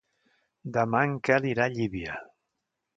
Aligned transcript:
Demà 0.77 1.03
en 1.09 1.15
Quel 1.29 1.47
irà 1.53 1.69
a 1.71 1.75
Llívia. 1.77 2.21